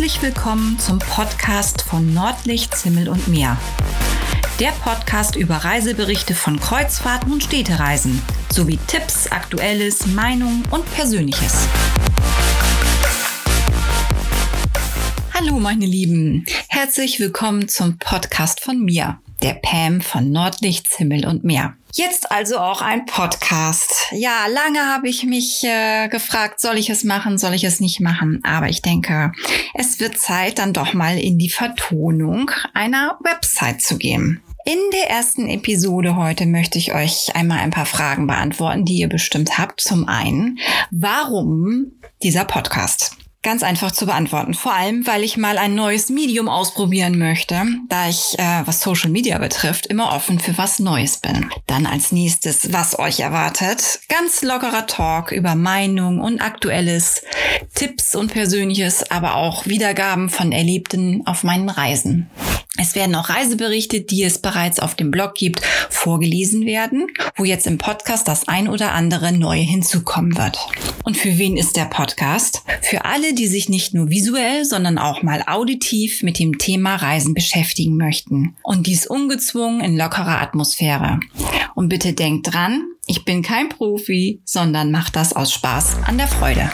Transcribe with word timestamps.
Herzlich 0.00 0.22
willkommen 0.22 0.78
zum 0.78 0.98
Podcast 0.98 1.82
von 1.82 2.14
Nordlicht, 2.14 2.74
Zimmel 2.74 3.10
und 3.10 3.28
Meer. 3.28 3.58
Der 4.58 4.70
Podcast 4.82 5.36
über 5.36 5.56
Reiseberichte 5.56 6.32
von 6.34 6.58
Kreuzfahrten 6.58 7.30
und 7.30 7.44
Städtereisen 7.44 8.22
sowie 8.50 8.78
Tipps, 8.86 9.30
Aktuelles, 9.30 10.06
Meinungen 10.06 10.64
und 10.70 10.90
Persönliches. 10.94 11.68
Hallo 15.34 15.58
meine 15.58 15.84
Lieben, 15.84 16.46
herzlich 16.68 17.20
willkommen 17.20 17.68
zum 17.68 17.98
Podcast 17.98 18.60
von 18.62 18.82
mir, 18.82 19.20
der 19.42 19.54
Pam 19.54 20.00
von 20.00 20.30
Nordlicht, 20.30 20.86
Himmel 20.96 21.26
und 21.26 21.44
Meer. 21.44 21.74
Jetzt 21.94 22.30
also 22.30 22.58
auch 22.58 22.82
ein 22.82 23.04
Podcast. 23.06 24.06
Ja, 24.12 24.46
lange 24.46 24.80
habe 24.86 25.08
ich 25.08 25.24
mich 25.24 25.64
äh, 25.64 26.08
gefragt, 26.08 26.60
soll 26.60 26.78
ich 26.78 26.88
es 26.88 27.02
machen, 27.02 27.36
soll 27.36 27.54
ich 27.54 27.64
es 27.64 27.80
nicht 27.80 28.00
machen? 28.00 28.40
Aber 28.44 28.68
ich 28.68 28.80
denke, 28.80 29.32
es 29.74 29.98
wird 29.98 30.18
Zeit, 30.18 30.58
dann 30.58 30.72
doch 30.72 30.94
mal 30.94 31.18
in 31.18 31.38
die 31.38 31.48
Vertonung 31.48 32.50
einer 32.74 33.18
Website 33.24 33.82
zu 33.82 33.98
gehen. 33.98 34.40
In 34.66 34.78
der 34.92 35.10
ersten 35.10 35.48
Episode 35.48 36.16
heute 36.16 36.46
möchte 36.46 36.78
ich 36.78 36.94
euch 36.94 37.34
einmal 37.34 37.58
ein 37.58 37.70
paar 37.70 37.86
Fragen 37.86 38.26
beantworten, 38.26 38.84
die 38.84 38.98
ihr 38.98 39.08
bestimmt 39.08 39.58
habt. 39.58 39.80
Zum 39.80 40.06
einen, 40.06 40.58
warum 40.90 41.92
dieser 42.22 42.44
Podcast? 42.44 43.16
Ganz 43.42 43.62
einfach 43.62 43.90
zu 43.90 44.04
beantworten. 44.04 44.52
Vor 44.52 44.74
allem, 44.74 45.06
weil 45.06 45.24
ich 45.24 45.38
mal 45.38 45.56
ein 45.56 45.74
neues 45.74 46.10
Medium 46.10 46.46
ausprobieren 46.46 47.18
möchte, 47.18 47.62
da 47.88 48.06
ich, 48.06 48.38
äh, 48.38 48.62
was 48.66 48.82
Social 48.82 49.08
Media 49.08 49.38
betrifft, 49.38 49.86
immer 49.86 50.12
offen 50.12 50.38
für 50.38 50.58
was 50.58 50.78
Neues 50.78 51.16
bin. 51.16 51.48
Dann 51.66 51.86
als 51.86 52.12
nächstes, 52.12 52.70
was 52.74 52.98
euch 52.98 53.20
erwartet. 53.20 54.00
Ganz 54.10 54.42
lockerer 54.42 54.86
Talk 54.86 55.32
über 55.32 55.54
Meinung 55.54 56.20
und 56.20 56.42
Aktuelles, 56.42 57.22
Tipps 57.74 58.14
und 58.14 58.30
Persönliches, 58.30 59.10
aber 59.10 59.36
auch 59.36 59.64
Wiedergaben 59.64 60.28
von 60.28 60.52
Erlebten 60.52 61.26
auf 61.26 61.42
meinen 61.42 61.70
Reisen. 61.70 62.28
Es 62.78 62.94
werden 62.94 63.14
auch 63.14 63.28
Reiseberichte, 63.28 64.00
die 64.00 64.22
es 64.22 64.38
bereits 64.38 64.78
auf 64.78 64.94
dem 64.94 65.10
Blog 65.10 65.34
gibt, 65.34 65.60
vorgelesen 65.90 66.66
werden, 66.66 67.08
wo 67.36 67.44
jetzt 67.44 67.66
im 67.66 67.78
Podcast 67.78 68.28
das 68.28 68.48
ein 68.48 68.68
oder 68.68 68.92
andere 68.92 69.32
Neue 69.32 69.62
hinzukommen 69.62 70.36
wird. 70.36 70.58
Und 71.04 71.16
für 71.16 71.36
wen 71.38 71.56
ist 71.56 71.76
der 71.76 71.86
Podcast? 71.86 72.62
Für 72.82 73.04
alle, 73.04 73.34
die 73.34 73.48
sich 73.48 73.68
nicht 73.68 73.92
nur 73.92 74.08
visuell, 74.08 74.64
sondern 74.64 74.98
auch 74.98 75.22
mal 75.22 75.42
auditiv 75.46 76.22
mit 76.22 76.38
dem 76.38 76.58
Thema 76.58 76.96
Reisen 76.96 77.34
beschäftigen 77.34 77.96
möchten. 77.96 78.56
Und 78.62 78.86
dies 78.86 79.06
ungezwungen 79.06 79.80
in 79.80 79.96
lockerer 79.96 80.40
Atmosphäre. 80.40 81.20
Und 81.74 81.88
bitte 81.88 82.12
denkt 82.12 82.52
dran, 82.52 82.84
ich 83.06 83.24
bin 83.24 83.42
kein 83.42 83.68
Profi, 83.68 84.40
sondern 84.44 84.90
mache 84.90 85.12
das 85.12 85.34
aus 85.34 85.52
Spaß 85.52 85.96
an 86.06 86.18
der 86.18 86.28
Freude. 86.28 86.70